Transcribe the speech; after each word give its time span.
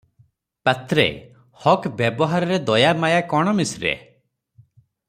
ପାତ୍ରେ- 0.69 1.13
ହକ୍ 1.65 1.85
ବେବହାରରେ 2.01 2.59
ଦୟା 2.71 2.97
ମାୟା 3.05 3.21
କଣ 3.37 3.57
ମିଶ୍ରେ? 3.63 3.95